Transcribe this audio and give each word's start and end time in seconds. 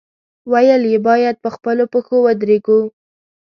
ویل 0.51 0.83
یې، 0.91 0.99
باید 1.07 1.35
په 1.43 1.49
خپلو 1.55 1.83
پښو 1.93 2.17
ودرېږو. 2.25 2.79